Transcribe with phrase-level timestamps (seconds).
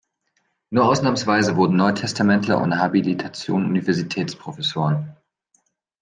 [0.71, 5.15] Nur ausnahmsweise wurden Neutestamentler ohne Habilitation Universitätsprofessoren.